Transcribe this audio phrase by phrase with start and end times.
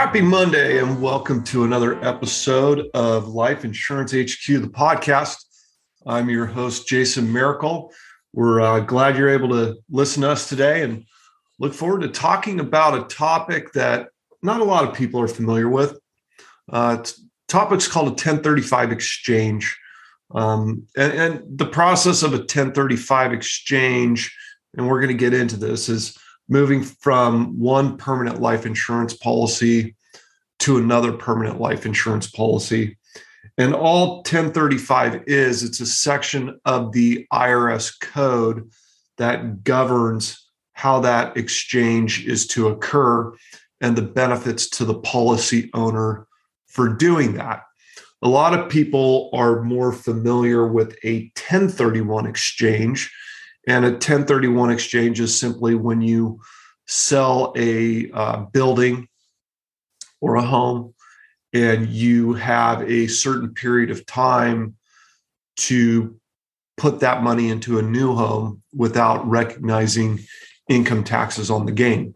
[0.00, 5.36] Happy Monday and welcome to another episode of Life Insurance HQ, the podcast.
[6.06, 7.92] I'm your host, Jason Mericle.
[8.32, 11.04] We're uh, glad you're able to listen to us today and
[11.58, 14.08] look forward to talking about a topic that
[14.42, 15.98] not a lot of people are familiar with.
[16.72, 17.04] Uh,
[17.46, 19.78] topic's called a 1035 exchange.
[20.34, 24.34] Um, and, and the process of a 1035 exchange,
[24.74, 26.16] and we're going to get into this, is
[26.48, 29.94] moving from one permanent life insurance policy
[30.60, 32.96] to another permanent life insurance policy.
[33.58, 38.70] And all 1035 is, it's a section of the IRS code
[39.18, 43.34] that governs how that exchange is to occur
[43.80, 46.26] and the benefits to the policy owner
[46.68, 47.64] for doing that.
[48.22, 53.10] A lot of people are more familiar with a 1031 exchange
[53.66, 56.40] and a 1031 exchange is simply when you
[56.86, 59.08] sell a uh, building
[60.20, 60.94] or a home
[61.52, 64.76] and you have a certain period of time
[65.56, 66.16] to
[66.76, 70.20] put that money into a new home without recognizing
[70.68, 72.14] income taxes on the gain.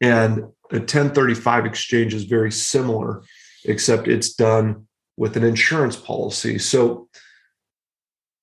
[0.00, 0.38] And
[0.70, 3.22] a 1035 exchange is very similar,
[3.64, 6.58] except it's done with an insurance policy.
[6.58, 7.08] So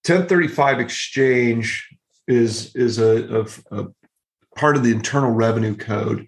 [0.05, 1.89] 1035 exchange
[2.27, 3.87] is is a, a, a
[4.55, 6.27] part of the Internal Revenue Code,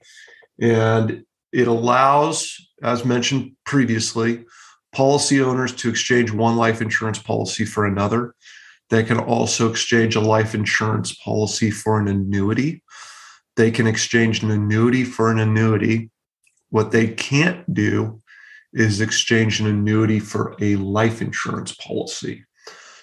[0.60, 1.24] and
[1.54, 4.44] it allows, as mentioned previously,
[4.92, 8.36] policy owners to exchange one life insurance policy for another.
[8.90, 12.84] They can also exchange a life insurance policy for an annuity.
[13.56, 16.10] They can exchange an annuity for an annuity.
[16.70, 18.20] What they can't do
[18.74, 22.46] is exchange an annuity for a life insurance policy.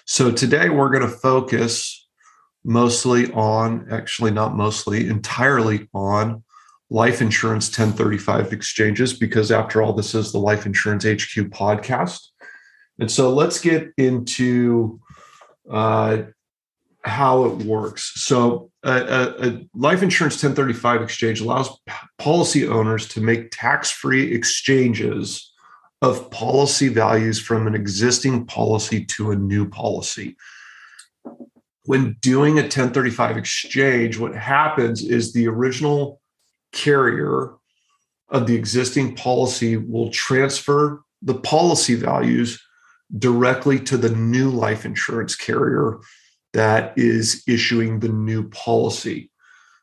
[0.05, 2.05] So today we're going to focus
[2.65, 6.43] mostly on, actually, not mostly, entirely on
[6.91, 12.27] life insurance 1035 exchanges, because after all, this is the Life Insurance HQ podcast.
[12.99, 14.99] And so let's get into
[15.69, 16.23] uh,
[17.03, 18.11] how it works.
[18.15, 21.69] So, a, a, a, life insurance 1035 exchange allows
[22.17, 25.53] policy owners to make tax free exchanges
[26.01, 30.35] of policy values from an existing policy to a new policy
[31.85, 36.20] when doing a 1035 exchange, what happens is the original
[36.71, 37.53] carrier
[38.29, 42.61] of the existing policy will transfer the policy values
[43.17, 45.99] directly to the new life insurance carrier
[46.53, 49.29] that is issuing the new policy.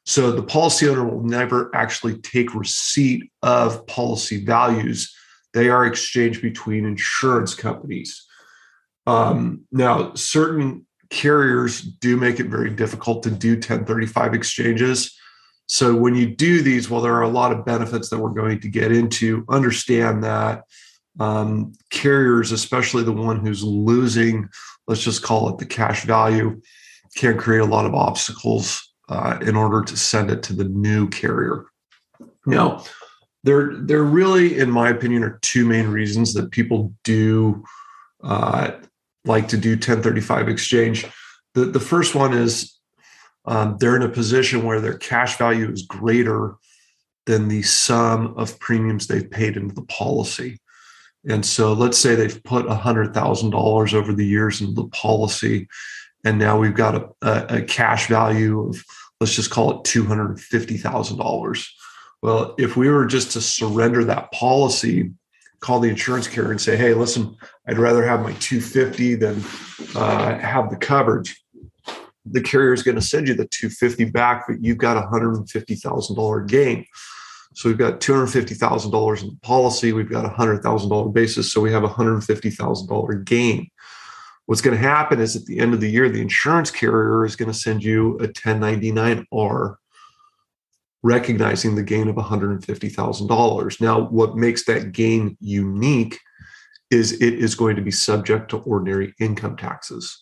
[0.06, 5.14] So the policy owner will never actually take receipt of policy values.
[5.52, 8.24] They are exchanged between insurance companies.
[9.06, 15.17] Um, now, certain carriers do make it very difficult to do 1035 exchanges.
[15.68, 18.60] So when you do these, well, there are a lot of benefits that we're going
[18.60, 19.44] to get into.
[19.50, 20.64] Understand that
[21.20, 24.48] um, carriers, especially the one who's losing,
[24.86, 26.60] let's just call it the cash value,
[27.16, 31.08] can create a lot of obstacles uh, in order to send it to the new
[31.08, 31.66] carrier.
[32.46, 32.84] Now,
[33.44, 37.62] there, there really, in my opinion, are two main reasons that people do
[38.22, 38.72] uh,
[39.26, 41.06] like to do 1035 exchange.
[41.54, 42.77] The, the first one is
[43.48, 46.56] um, they're in a position where their cash value is greater
[47.26, 50.58] than the sum of premiums they've paid into the policy.
[51.28, 55.68] And so let's say they've put $100,000 over the years into the policy,
[56.24, 58.82] and now we've got a, a, a cash value of,
[59.20, 61.68] let's just call it $250,000.
[62.22, 65.12] Well, if we were just to surrender that policy
[65.60, 67.36] call the insurance carrier and say, hey, listen,
[67.66, 69.42] I'd rather have my 250 than
[69.94, 71.42] uh, have the coverage.
[72.32, 76.46] The carrier is going to send you the 250 back, but you've got a $150,000
[76.48, 76.86] gain.
[77.54, 79.92] So we've got $250,000 in the policy.
[79.92, 81.52] We've got a $100,000 basis.
[81.52, 83.68] So we have a $150,000 gain.
[84.46, 87.36] What's going to happen is at the end of the year, the insurance carrier is
[87.36, 89.76] going to send you a 1099R
[91.02, 93.80] recognizing the gain of $150,000.
[93.80, 96.18] Now, what makes that gain unique
[96.90, 100.20] is it is going to be subject to ordinary income taxes.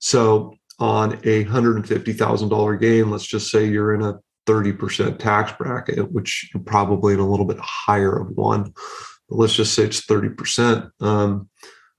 [0.00, 6.50] So, on a $150,000 gain, let's just say you're in a 30% tax bracket, which
[6.52, 8.72] you're probably in a little bit higher of one.
[9.28, 10.90] But let's just say it's 30%.
[11.00, 11.48] Um,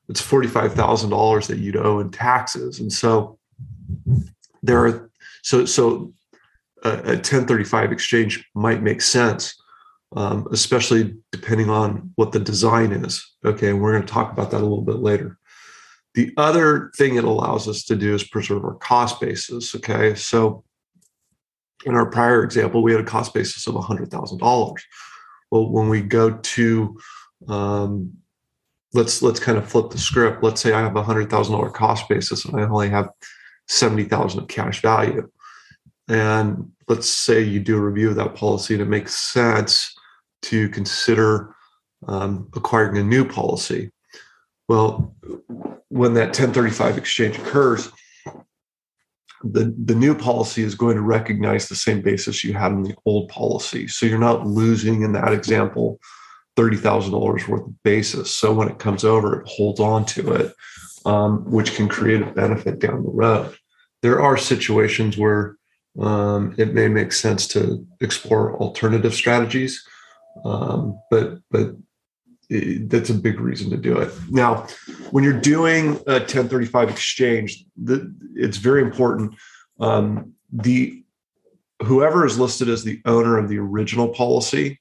[0.10, 2.80] it's $45,000 that you'd owe in taxes.
[2.80, 3.38] And so
[4.64, 5.10] there are
[5.44, 6.14] so so
[6.84, 9.56] a, a 1035 exchange might make sense,
[10.16, 13.26] um, especially depending on what the design is.
[13.46, 15.38] Okay, we're going to talk about that a little bit later.
[16.18, 19.76] The other thing it allows us to do is preserve our cost basis.
[19.76, 20.64] Okay, so
[21.86, 24.76] in our prior example, we had a cost basis of $100,000.
[25.52, 26.98] Well, when we go to
[27.48, 28.18] um,
[28.94, 30.44] let's let's kind of flip the script.
[30.44, 33.10] Let's say I have a hundred thousand dollar cost basis and I only have
[33.68, 35.30] seventy thousand of cash value.
[36.08, 39.94] And let's say you do a review of that policy and it makes sense
[40.44, 41.54] to consider
[42.08, 43.92] um, acquiring a new policy.
[44.68, 45.16] Well,
[45.90, 47.92] when that 1035 exchange occurs,
[49.44, 52.96] the, the new policy is going to recognize the same basis you had in the
[53.06, 53.88] old policy.
[53.88, 56.00] So you're not losing in that example
[56.58, 58.34] $30,000 worth of basis.
[58.34, 60.54] So when it comes over, it holds on to it,
[61.06, 63.56] um, which can create a benefit down the road.
[64.02, 65.56] There are situations where
[66.00, 69.84] um, it may make sense to explore alternative strategies,
[70.46, 71.72] um, but but
[72.50, 74.12] that's a big reason to do it.
[74.30, 74.68] Now,
[75.12, 79.36] when you're doing a 1035 exchange, the, it's very important.
[79.80, 81.04] Um, the
[81.84, 84.80] whoever is listed as the owner of the original policy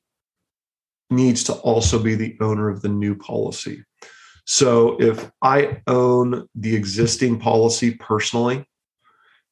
[1.10, 3.84] needs to also be the owner of the new policy.
[4.44, 8.64] So if I own the existing policy personally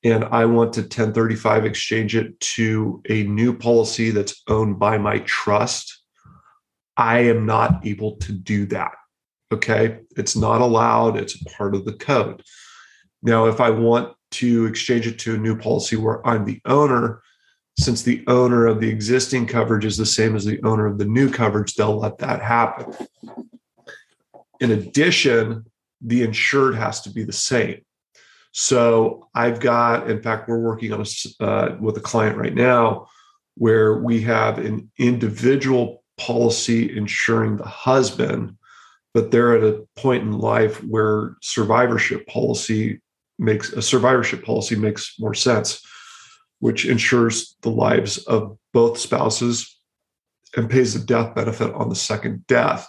[0.04, 5.18] and I want to 1035 exchange it to a new policy that's owned by my
[5.20, 6.03] trust,
[6.96, 8.92] I am not able to do that.
[9.52, 10.00] Okay.
[10.16, 12.42] It's not allowed, it's part of the code.
[13.22, 17.22] Now, if I want to exchange it to a new policy where I'm the owner,
[17.78, 21.04] since the owner of the existing coverage is the same as the owner of the
[21.04, 22.94] new coverage, they'll let that happen.
[24.60, 25.64] In addition,
[26.00, 27.80] the insured has to be the same.
[28.52, 33.08] So I've got, in fact, we're working on a, uh, with a client right now
[33.56, 38.56] where we have an individual policy insuring the husband,
[39.12, 43.00] but they're at a point in life where survivorship policy
[43.38, 45.84] makes a survivorship policy makes more sense
[46.64, 49.78] which insures the lives of both spouses
[50.56, 52.88] and pays the death benefit on the second death.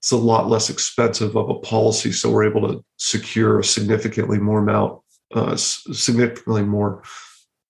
[0.00, 4.38] It's a lot less expensive of a policy, so we're able to secure a significantly
[4.38, 7.04] more amount, uh, significantly more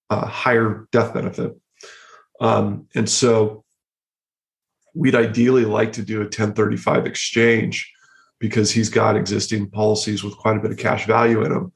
[0.09, 1.55] uh, higher death benefit.
[2.41, 3.63] Um, and so
[4.97, 7.93] we'd ideally like to do a 1035 exchange
[8.39, 11.73] because he's got existing policies with quite a bit of cash value in them.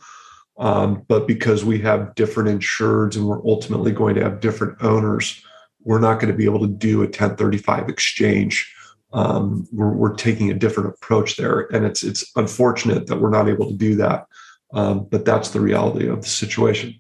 [0.58, 5.43] Um, but because we have different insureds and we're ultimately going to have different owners,
[5.82, 8.75] we're not going to be able to do a 1035 exchange.
[9.12, 13.49] Um, we're, we're, taking a different approach there, and it's it's unfortunate that we're not
[13.49, 14.26] able to do that.
[14.72, 16.94] Um, but that's the reality of the situation.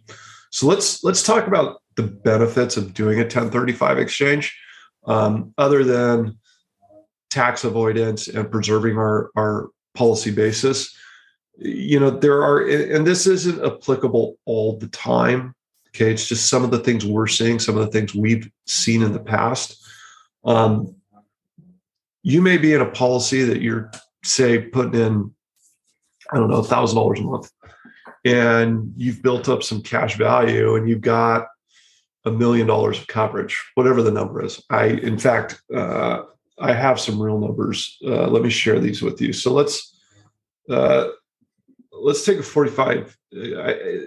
[0.50, 4.58] So let's let's talk about the benefits of doing a 1035 exchange,
[5.10, 6.38] um, other than
[7.30, 10.96] tax avoidance and preserving our our policy basis
[11.56, 15.54] you know there are and this isn't applicable all the time
[15.88, 16.12] okay?
[16.12, 19.12] It's just some of the things we're seeing some of the things we've seen in
[19.12, 19.84] the past.
[20.44, 20.94] Um,
[22.22, 23.90] you may be in a policy that you're
[24.22, 25.34] say putting in
[26.32, 27.50] i don't know a thousand dollars a month
[28.24, 31.46] and you've built up some cash value and you've got
[32.24, 34.62] a million dollars of coverage whatever the number is.
[34.70, 36.22] I in fact uh,
[36.58, 37.96] i have some real numbers.
[38.04, 39.32] Uh, let me share these with you.
[39.32, 39.96] So let's
[40.68, 41.08] uh,
[41.92, 44.00] let's take a 45 I,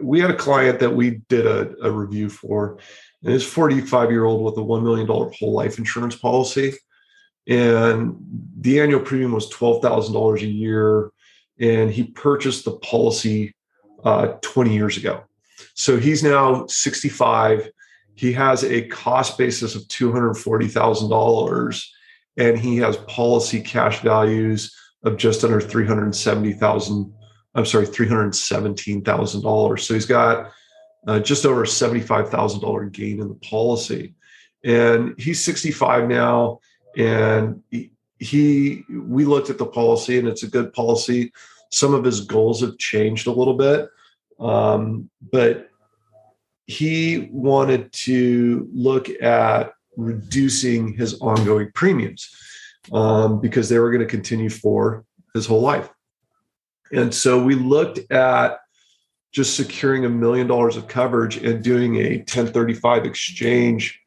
[0.00, 2.78] we had a client that we did a, a review for
[3.22, 6.74] and this 45 year old with a $1 million whole life insurance policy.
[7.48, 8.16] And
[8.60, 11.10] the annual premium was $12000 a year
[11.58, 13.54] and he purchased the policy
[14.04, 15.24] uh, 20 years ago
[15.74, 17.70] so he's now 65
[18.14, 21.86] he has a cost basis of $240000
[22.38, 27.12] and he has policy cash values of just under 370,000
[27.56, 29.80] I'm sorry, $317,000.
[29.80, 30.52] So he's got
[31.06, 34.14] uh, just over a $75,000 gain in the policy.
[34.62, 36.60] And he's 65 now.
[36.98, 41.32] And he, he, we looked at the policy and it's a good policy.
[41.72, 43.88] Some of his goals have changed a little bit.
[44.38, 45.70] Um, but
[46.66, 52.28] he wanted to look at reducing his ongoing premiums
[52.92, 55.88] um, because they were going to continue for his whole life.
[56.92, 58.60] And so we looked at
[59.32, 64.00] just securing a million dollars of coverage and doing a 1035 exchange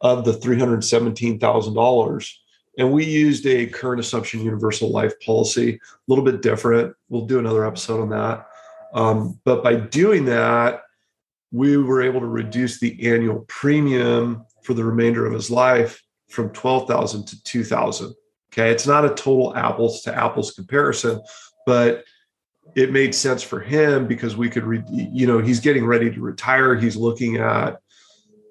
[0.00, 2.32] of the $317,000.
[2.78, 5.78] And we used a current assumption universal life policy, a
[6.08, 6.94] little bit different.
[7.08, 8.46] We'll do another episode on that.
[8.94, 10.82] Um, but by doing that,
[11.50, 16.50] we were able to reduce the annual premium for the remainder of his life from
[16.50, 18.14] 12,000 to 2,000.
[18.52, 18.70] Okay.
[18.70, 21.20] It's not a total apples to apples comparison,
[21.66, 22.04] but
[22.76, 26.20] it made sense for him because we could, re- you know, he's getting ready to
[26.20, 26.76] retire.
[26.76, 27.80] He's looking at,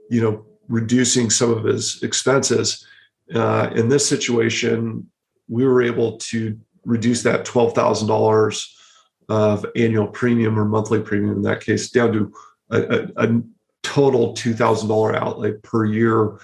[0.10, 2.86] you know, reducing some of his expenses.
[3.34, 5.10] Uh, in this situation,
[5.48, 8.76] we were able to reduce that twelve thousand dollars
[9.30, 12.34] of annual premium or monthly premium in that case down to
[12.72, 13.42] a, a, a
[13.84, 16.40] total two thousand dollar outlay per year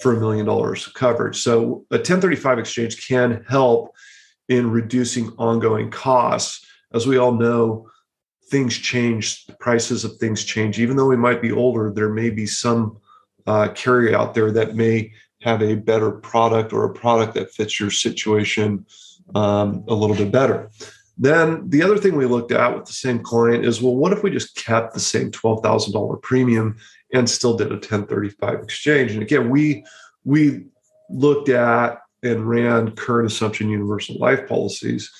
[0.00, 1.40] for a million dollars of coverage.
[1.40, 3.94] So a 1035 exchange can help
[4.48, 6.66] in reducing ongoing costs.
[6.92, 7.88] As we all know,
[8.50, 10.78] things change, the prices of things change.
[10.78, 12.98] Even though we might be older, there may be some
[13.46, 15.12] uh, carrier out there that may
[15.42, 18.84] have a better product or a product that fits your situation
[19.34, 20.70] um, a little bit better.
[21.16, 24.22] Then the other thing we looked at with the same client is well, what if
[24.22, 26.76] we just kept the same $12,000 premium
[27.12, 29.12] and still did a 1035 exchange?
[29.12, 29.84] And again, we
[30.24, 30.64] we
[31.08, 35.10] looked at and ran current assumption universal life policies.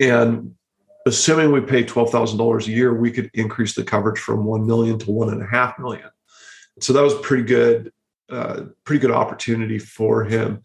[0.00, 0.54] And
[1.06, 5.10] assuming we pay $12,000 a year, we could increase the coverage from 1 million to
[5.10, 6.08] one and a half million.
[6.80, 7.92] So that was pretty good,
[8.30, 10.62] uh, pretty good opportunity for him.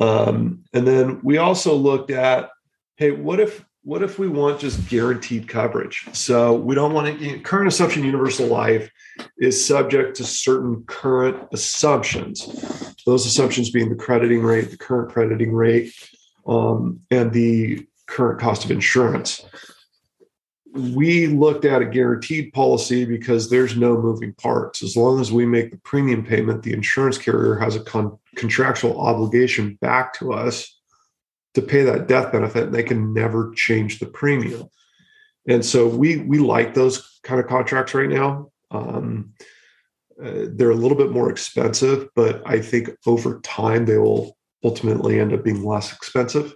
[0.00, 2.50] Um, and then we also looked at,
[2.96, 6.06] hey, what if what if we want just guaranteed coverage?
[6.12, 8.90] So we don't want to current assumption universal life
[9.38, 12.94] is subject to certain current assumptions.
[13.04, 15.94] Those assumptions being the crediting rate, the current crediting rate,
[16.46, 19.44] um, and the current cost of insurance.
[20.72, 24.82] We looked at a guaranteed policy because there's no moving parts.
[24.82, 28.98] As long as we make the premium payment, the insurance carrier has a con- contractual
[28.98, 30.74] obligation back to us
[31.54, 34.68] to pay that death benefit and they can never change the premium.
[35.48, 38.50] And so we we like those kind of contracts right now.
[38.70, 39.34] Um,
[40.22, 45.20] uh, they're a little bit more expensive but i think over time they will ultimately
[45.20, 46.54] end up being less expensive.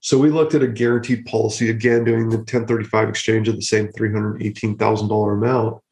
[0.00, 3.88] So we looked at a guaranteed policy again doing the 1035 exchange of the same
[3.88, 5.82] $318000 amount.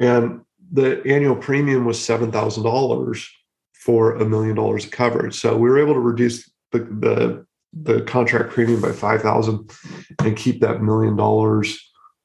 [0.00, 0.40] And
[0.72, 3.26] the annual premium was $7000
[3.74, 5.34] for a million dollars of coverage.
[5.34, 9.70] So we were able to reduce the, the the contract premium by 5000
[10.24, 11.78] and keep that million dollars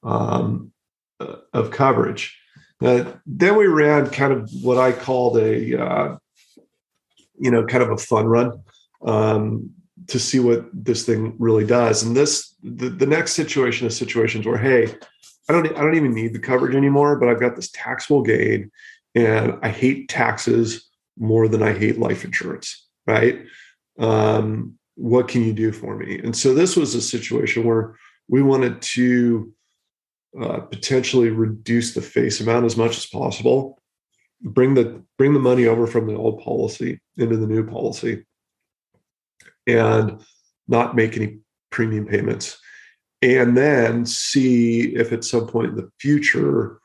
[0.04, 0.72] um,
[1.20, 2.38] uh, of coverage.
[2.84, 6.18] Uh, then we ran kind of what i called a uh,
[7.40, 8.62] you know kind of a fun run
[9.06, 9.70] um,
[10.08, 12.04] to see what this thing really does.
[12.04, 14.94] And this the, the next situation is situations where hey
[15.48, 18.72] i don't i don't even need the coverage anymore but i've got this taxable gain
[19.14, 23.46] and i hate taxes more than i hate life insurance right?
[23.98, 26.20] Um, what can you do for me?
[26.20, 27.96] And so this was a situation where
[28.28, 29.54] we wanted to
[30.42, 33.82] uh, potentially reduce the face amount as much as possible,
[34.42, 38.26] bring the bring the money over from the old policy into the new policy,
[39.68, 40.22] and
[40.68, 41.40] not make any
[41.72, 42.58] premium payments,
[43.22, 46.80] and then see if at some point in the future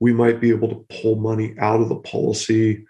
[0.00, 2.84] we might be able to pull money out of the policy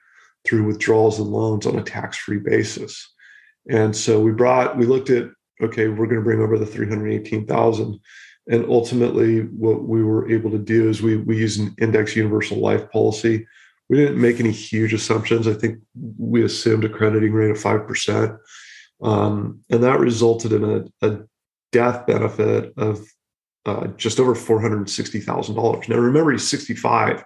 [0.44, 3.11] through withdrawals and loans on a tax-free basis.
[3.68, 5.28] And so we brought, we looked at,
[5.62, 8.00] okay, we're going to bring over the 318,000.
[8.48, 12.58] And ultimately, what we were able to do is we, we used an index universal
[12.58, 13.46] life policy.
[13.88, 15.46] We didn't make any huge assumptions.
[15.46, 15.78] I think
[16.18, 18.38] we assumed a crediting rate of 5%.
[19.02, 21.20] Um, and that resulted in a, a
[21.70, 23.06] death benefit of
[23.64, 25.88] uh, just over $460,000.
[25.88, 27.24] Now, remember, he's 65.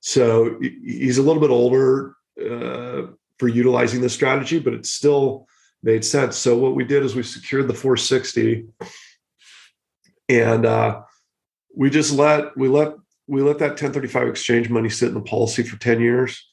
[0.00, 3.02] So he's a little bit older uh,
[3.38, 5.46] for utilizing this strategy, but it's still
[5.82, 6.36] made sense.
[6.36, 8.66] So what we did is we secured the 460
[10.28, 11.02] and uh,
[11.76, 12.94] we just let we let
[13.26, 16.46] we let that 1035 exchange money sit in the policy for 10 years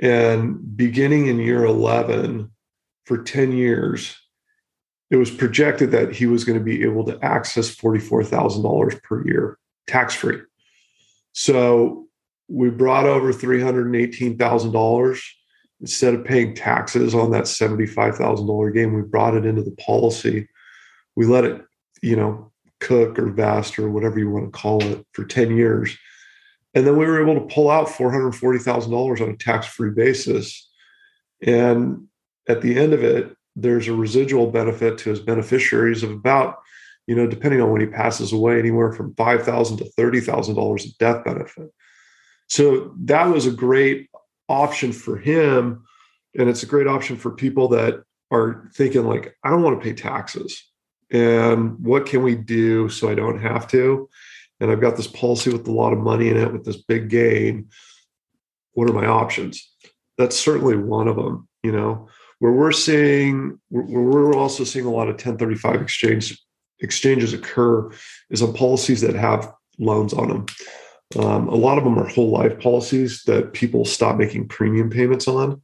[0.00, 2.50] and beginning in year 11
[3.04, 4.16] for 10 years
[5.10, 9.58] it was projected that he was going to be able to access $44,000 per year
[9.86, 10.40] tax free
[11.32, 12.06] so
[12.48, 15.22] we brought over $318,000
[15.80, 20.48] instead of paying taxes on that $75,000 game, we brought it into the policy.
[21.14, 21.62] We let it,
[22.02, 25.96] you know, cook or vest or whatever you want to call it for 10 years.
[26.74, 30.70] And then we were able to pull out $440,000 on a tax free basis.
[31.42, 32.06] And
[32.48, 36.56] at the end of it, there's a residual benefit to his beneficiaries of about,
[37.06, 41.24] you know, depending on when he passes away, anywhere from 5,000 to $30,000 of death
[41.24, 41.70] benefit.
[42.48, 44.08] So that was a great
[44.48, 45.84] option for him
[46.38, 49.84] and it's a great option for people that are thinking like i don't want to
[49.84, 50.64] pay taxes
[51.10, 54.08] and what can we do so i don't have to?
[54.60, 57.08] And i've got this policy with a lot of money in it with this big
[57.08, 57.68] gain.
[58.72, 59.72] What are my options?
[60.18, 62.08] That's certainly one of them you know?
[62.38, 66.38] Where we're seeing where we're also seeing a lot of 1035 exchange
[66.80, 67.90] exchanges occur
[68.30, 70.46] is on policies that have loans on them
[71.14, 75.28] Um, a lot of them are whole life policies that people stop making premium payments
[75.28, 75.62] on,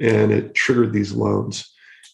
[0.00, 1.70] and it triggered these loans.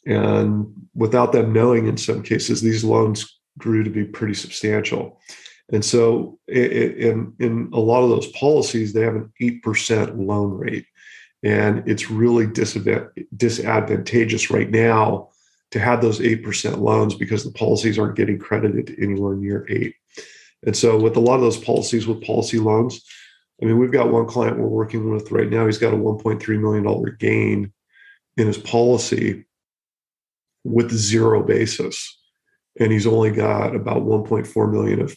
[0.07, 5.21] And without them knowing, in some cases, these loans grew to be pretty substantial.
[5.73, 10.87] And so, in, in a lot of those policies, they have an 8% loan rate.
[11.43, 15.31] And it's really disadvantageous right now
[15.71, 19.95] to have those 8% loans because the policies aren't getting credited anywhere near 8
[20.67, 23.03] and so with a lot of those policies with policy loans
[23.63, 25.67] i mean we've got one client we're working with right now.
[25.67, 27.73] He's got a 1.3 million dollar gain
[28.37, 29.45] in his policy
[30.65, 32.19] with zero basis.
[32.81, 35.17] And he's only got about 1.4 million of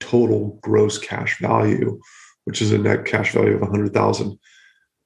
[0.00, 1.98] total gross cash value
[2.44, 4.38] which is a net cash value of 100000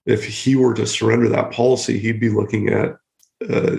[0.06, 2.96] if he were to surrender that policy he'd be looking at
[3.50, 3.76] uh,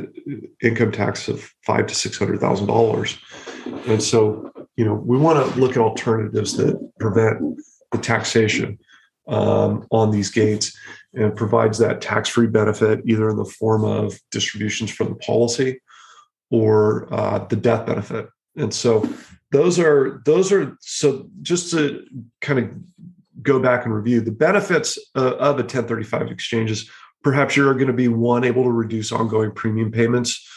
[0.61, 3.17] income tax of five to six hundred thousand dollars,
[3.87, 7.59] and so you know we want to look at alternatives that prevent
[7.91, 8.79] the taxation
[9.27, 10.75] um, on these gains
[11.13, 15.79] and provides that tax-free benefit either in the form of distributions from the policy
[16.49, 18.27] or uh, the death benefit.
[18.57, 19.07] And so
[19.51, 22.05] those are those are so just to
[22.41, 22.69] kind of
[23.41, 26.89] go back and review the benefits uh, of a 1035 exchanges
[27.23, 30.47] perhaps you're going to be one able to reduce ongoing premium payments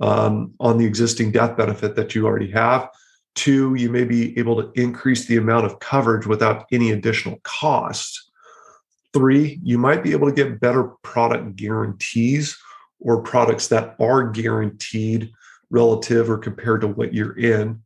[0.00, 2.88] um, on the existing death benefit that you already have
[3.34, 8.30] two you may be able to increase the amount of coverage without any additional cost.
[9.12, 12.56] Three you might be able to get better product guarantees
[13.00, 15.32] or products that are guaranteed
[15.70, 17.82] relative or compared to what you're in.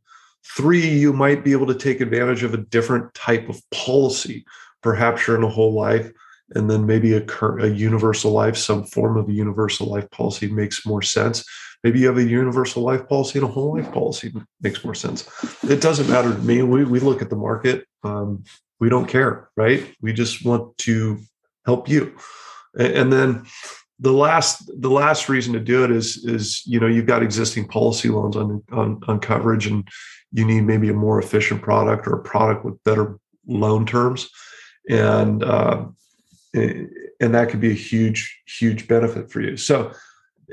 [0.55, 4.45] Three you might be able to take advantage of a different type of policy.
[4.81, 6.11] Perhaps you're in a whole life
[6.55, 10.85] and then maybe a, a universal life, some form of a universal life policy makes
[10.85, 11.43] more sense.
[11.83, 15.29] Maybe you have a universal life policy and a whole life policy makes more sense.
[15.63, 16.61] It doesn't matter to me.
[16.61, 17.85] We, we look at the market.
[18.03, 18.43] Um,
[18.79, 19.93] we don't care, right?
[20.01, 21.19] We just want to
[21.65, 22.17] help you.
[22.77, 23.45] And, and then
[23.99, 27.67] the last the last reason to do it is is you know you've got existing
[27.67, 29.87] policy loans on on, on coverage and
[30.31, 34.29] you need maybe a more efficient product or a product with better loan terms
[34.89, 35.85] and uh,
[36.53, 39.57] and that could be a huge huge benefit for you.
[39.57, 39.91] So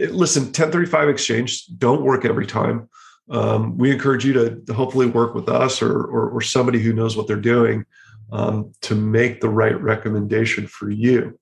[0.01, 2.89] eh, listen 1035 exchange don't work every time.
[3.29, 7.17] Um, we encourage you to hopefully work with us or, or, or somebody who knows
[7.17, 7.85] what they're doing
[8.31, 11.39] um, to make the right recommendation for you.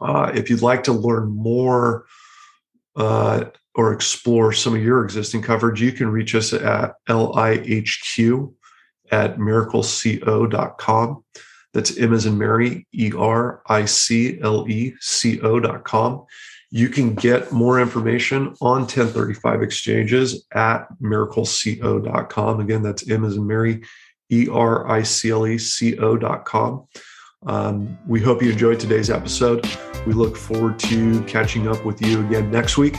[0.00, 2.06] Uh, if you'd like to learn more
[2.96, 8.52] uh, or explore some of your existing coverage you can reach us at lihq
[9.10, 11.24] at mericleco.com
[11.74, 16.24] that's M as in Mary, E R I C L E C O dot com.
[16.70, 22.60] You can get more information on 1035 exchanges at mericleco.com.
[22.60, 23.82] Again, that's M as in Mary,
[24.30, 26.86] E R I C L E C O dot com.
[27.46, 29.66] Um, we hope you enjoyed today's episode.
[30.06, 32.96] We look forward to catching up with you again next week.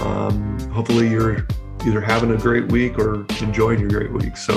[0.00, 1.46] Um, hopefully, you're
[1.86, 4.36] either having a great week or enjoying your great week.
[4.36, 4.54] So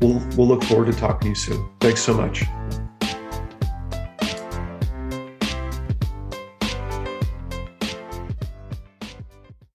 [0.00, 1.68] we'll we'll look forward to talking to you soon.
[1.80, 2.44] Thanks so much.